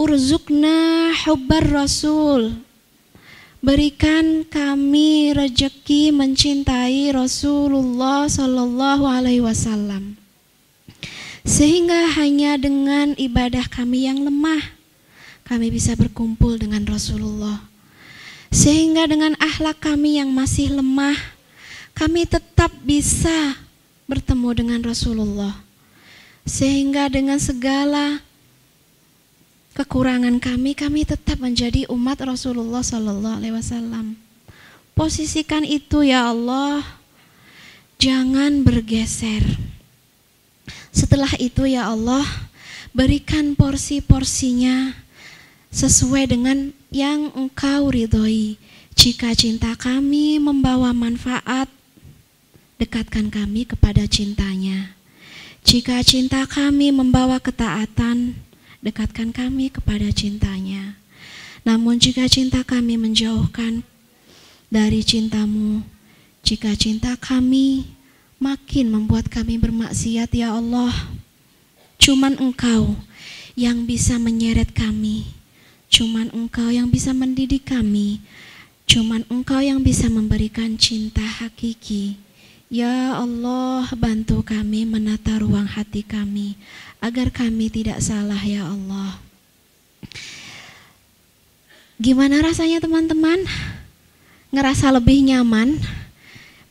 urzukna 0.00 1.12
hubbar 1.28 1.84
rasul. 1.84 2.56
Berikan 3.62 4.42
kami 4.48 5.36
rejeki 5.36 6.10
mencintai 6.10 7.14
Rasulullah 7.14 8.26
Sallallahu 8.26 9.04
Alaihi 9.06 9.44
Wasallam. 9.44 10.18
Sehingga 11.46 12.10
hanya 12.18 12.58
dengan 12.58 13.14
ibadah 13.14 13.68
kami 13.70 14.10
yang 14.10 14.24
lemah, 14.24 14.64
kami 15.46 15.70
bisa 15.70 15.94
berkumpul 15.94 16.58
dengan 16.58 16.82
Rasulullah. 16.88 17.62
Sehingga 18.50 19.06
dengan 19.06 19.38
akhlak 19.38 19.78
kami 19.78 20.18
yang 20.18 20.34
masih 20.34 20.74
lemah, 20.74 21.14
kami 21.92 22.24
tetap 22.24 22.72
bisa 22.82 23.56
bertemu 24.08 24.48
dengan 24.52 24.80
Rasulullah. 24.84 25.54
Sehingga 26.42 27.06
dengan 27.06 27.38
segala 27.38 28.18
kekurangan 29.78 30.36
kami, 30.42 30.74
kami 30.76 31.06
tetap 31.06 31.38
menjadi 31.38 31.86
umat 31.88 32.18
Rasulullah 32.20 32.84
Sallallahu 32.84 33.38
Alaihi 33.40 33.54
Wasallam. 33.56 34.18
Posisikan 34.92 35.64
itu 35.64 36.04
ya 36.04 36.28
Allah, 36.28 36.84
jangan 37.96 38.60
bergeser. 38.60 39.40
Setelah 40.92 41.32
itu 41.40 41.64
ya 41.64 41.88
Allah, 41.88 42.26
berikan 42.92 43.56
porsi-porsinya 43.56 44.92
sesuai 45.72 46.36
dengan 46.36 46.76
yang 46.92 47.32
Engkau 47.32 47.88
ridhoi. 47.88 48.60
Jika 48.92 49.32
cinta 49.32 49.72
kami 49.72 50.36
membawa 50.36 50.92
manfaat 50.92 51.72
dekatkan 52.82 53.30
kami 53.30 53.62
kepada 53.62 54.10
cintanya. 54.10 54.98
Jika 55.62 56.02
cinta 56.02 56.42
kami 56.50 56.90
membawa 56.90 57.38
ketaatan, 57.38 58.34
dekatkan 58.82 59.30
kami 59.30 59.70
kepada 59.70 60.10
cintanya. 60.10 60.98
Namun 61.62 62.02
jika 62.02 62.26
cinta 62.26 62.66
kami 62.66 62.98
menjauhkan 62.98 63.86
dari 64.66 65.06
cintamu, 65.06 65.86
jika 66.42 66.74
cinta 66.74 67.14
kami 67.14 67.86
makin 68.42 68.90
membuat 68.90 69.30
kami 69.30 69.62
bermaksiat 69.62 70.34
ya 70.34 70.58
Allah, 70.58 70.90
cuman 72.02 72.34
engkau 72.42 72.98
yang 73.54 73.86
bisa 73.86 74.18
menyeret 74.18 74.74
kami, 74.74 75.30
cuman 75.86 76.34
engkau 76.34 76.66
yang 76.66 76.90
bisa 76.90 77.14
mendidik 77.14 77.62
kami, 77.70 78.18
cuman 78.90 79.22
engkau 79.30 79.62
yang 79.62 79.78
bisa 79.86 80.10
memberikan 80.10 80.74
cinta 80.74 81.22
hakiki 81.22 82.18
Ya 82.72 83.20
Allah, 83.20 83.84
bantu 83.92 84.40
kami 84.40 84.88
menata 84.88 85.36
ruang 85.36 85.68
hati 85.68 86.00
kami 86.00 86.56
agar 87.04 87.28
kami 87.28 87.68
tidak 87.68 88.00
salah 88.00 88.40
ya 88.40 88.64
Allah. 88.64 89.20
Gimana 92.00 92.40
rasanya 92.40 92.80
teman-teman? 92.80 93.44
Ngerasa 94.48 94.88
lebih 94.88 95.20
nyaman? 95.20 95.76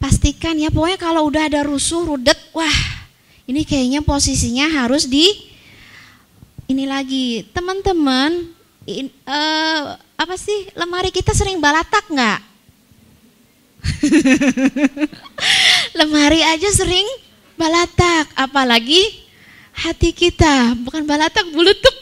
pastikan 0.01 0.57
ya 0.57 0.73
pokoknya 0.73 0.97
kalau 0.97 1.29
udah 1.29 1.45
ada 1.45 1.61
rusuh 1.61 2.01
rudet 2.01 2.35
wah 2.57 2.77
ini 3.45 3.61
kayaknya 3.61 4.01
posisinya 4.01 4.65
harus 4.81 5.05
di 5.05 5.29
ini 6.65 6.89
lagi 6.89 7.45
teman-teman 7.53 8.49
uh, 9.29 9.81
apa 10.17 10.35
sih 10.41 10.73
lemari 10.73 11.13
kita 11.13 11.37
sering 11.37 11.61
balatak 11.61 12.01
nggak 12.09 12.50
lemari 15.97 16.41
aja 16.45 16.69
sering 16.73 17.05
balatak 17.57 18.29
apalagi 18.37 19.01
hati 19.71 20.13
kita 20.13 20.77
bukan 20.85 21.05
balatak 21.05 21.45
bulutuk 21.49 21.95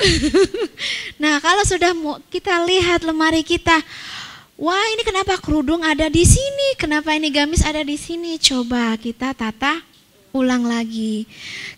nah 1.22 1.40
kalau 1.40 1.64
sudah 1.64 1.96
kita 2.28 2.68
lihat 2.68 3.08
lemari 3.08 3.44
kita 3.44 3.80
Wah 4.60 4.92
ini 4.92 5.08
kenapa 5.08 5.40
kerudung 5.40 5.88
ada 5.88 6.12
di 6.12 6.28
sini? 6.28 6.76
Kenapa 6.76 7.16
ini 7.16 7.32
gamis 7.32 7.64
ada 7.64 7.80
di 7.80 7.96
sini? 7.96 8.36
Coba 8.36 8.92
kita 9.00 9.32
tata 9.32 9.80
ulang 10.36 10.68
lagi. 10.68 11.24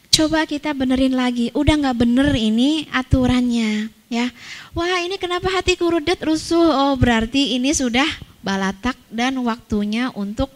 Coba 0.09 0.49
kita 0.49 0.73
benerin 0.73 1.13
lagi. 1.13 1.53
Udah 1.53 1.77
nggak 1.77 2.01
bener 2.01 2.33
ini 2.33 2.89
aturannya 2.89 3.85
ya. 4.09 4.33
Wah 4.73 4.97
ini 4.97 5.21
kenapa 5.21 5.53
hati 5.53 5.77
kurudet 5.77 6.25
rusuh? 6.25 6.57
Oh 6.57 6.97
berarti 6.97 7.53
ini 7.53 7.69
sudah 7.69 8.09
balatak 8.41 8.97
dan 9.09 9.37
waktunya 9.41 10.09
untuk 10.13 10.49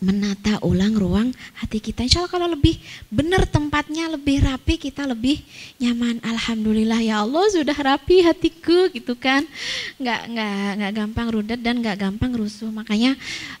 menata 0.00 0.56
ulang 0.64 0.96
ruang 0.96 1.28
hati 1.60 1.78
kita. 1.78 2.00
Insya 2.00 2.24
Allah 2.24 2.32
kalau 2.32 2.48
lebih 2.48 2.80
benar 3.12 3.44
tempatnya, 3.44 4.08
lebih 4.08 4.40
rapi, 4.40 4.80
kita 4.80 5.04
lebih 5.04 5.44
nyaman. 5.76 6.24
Alhamdulillah 6.24 7.04
ya 7.04 7.20
Allah 7.20 7.44
sudah 7.52 7.76
rapi 7.76 8.24
hatiku 8.24 8.88
gitu 8.96 9.12
kan. 9.14 9.44
Nggak 10.00 10.20
nggak 10.32 10.68
nggak 10.80 10.92
gampang 10.96 11.28
rudet 11.28 11.60
dan 11.60 11.84
nggak 11.84 12.00
gampang 12.00 12.32
rusuh. 12.32 12.72
Makanya 12.72 13.12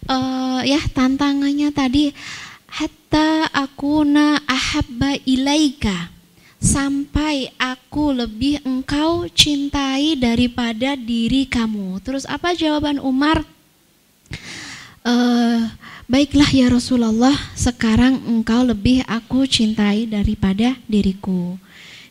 uh, 0.08 0.64
ya 0.64 0.80
tantangannya 0.96 1.68
tadi 1.76 2.08
hatta 2.72 3.52
akuna 3.52 4.40
ahabba 4.48 5.20
ilaika 5.28 6.19
sampai 6.60 7.50
aku 7.56 8.12
lebih 8.12 8.60
engkau 8.62 9.26
cintai 9.32 10.14
daripada 10.14 10.94
diri 10.94 11.48
kamu. 11.48 11.98
Terus 12.04 12.28
apa 12.28 12.52
jawaban 12.52 13.00
Umar? 13.00 13.42
Uh, 15.00 15.66
Baiklah 16.10 16.50
ya 16.50 16.66
Rasulullah, 16.66 17.38
sekarang 17.54 18.18
engkau 18.26 18.66
lebih 18.66 19.06
aku 19.06 19.46
cintai 19.46 20.10
daripada 20.10 20.74
diriku. 20.90 21.54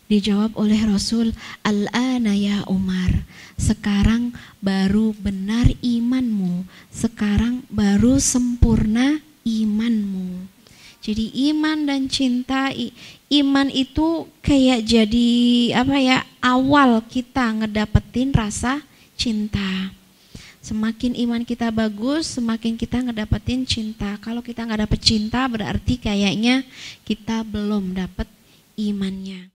Dijawab 0.08 0.56
oleh 0.56 0.80
Rasul, 0.88 1.36
Al-ana 1.68 2.32
ya 2.32 2.64
Umar, 2.72 3.28
sekarang 3.60 4.32
baru 4.64 5.12
benar 5.20 5.68
imanmu, 5.84 6.64
sekarang 6.96 7.68
baru 7.68 8.24
sempurna 8.24 9.20
imanmu. 9.44 10.48
Jadi 11.00 11.32
iman 11.52 11.88
dan 11.88 12.12
cinta, 12.12 12.76
iman 13.32 13.68
itu 13.72 14.28
kayak 14.44 14.84
jadi 14.84 15.32
apa 15.80 15.96
ya, 15.96 16.20
awal 16.44 17.00
kita 17.08 17.64
ngedapetin 17.64 18.36
rasa 18.36 18.84
cinta. 19.16 19.96
Semakin 20.60 21.16
iman 21.24 21.48
kita 21.48 21.72
bagus, 21.72 22.36
semakin 22.36 22.76
kita 22.76 23.00
ngedapetin 23.00 23.64
cinta. 23.64 24.20
Kalau 24.20 24.44
kita 24.44 24.68
nggak 24.68 24.92
dapet 24.92 25.00
cinta, 25.00 25.48
berarti 25.48 25.96
kayaknya 25.96 26.68
kita 27.08 27.48
belum 27.48 27.96
dapet 27.96 28.28
imannya. 28.76 29.48